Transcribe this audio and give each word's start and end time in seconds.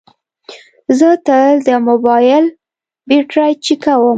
زه 0.97 1.09
تل 1.25 1.53
د 1.67 1.69
موبایل 1.87 2.45
بیټرۍ 3.07 3.51
چیکوم. 3.65 4.01